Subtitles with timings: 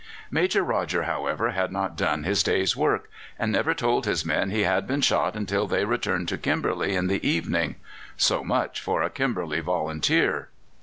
[0.31, 3.07] Major Rodger, however, had not done his day's work,
[3.37, 7.05] and never told his men he had been shot until they returned to Kimberley in
[7.05, 7.75] the evening.
[8.17, 10.49] So much for a Kimberley volunteer!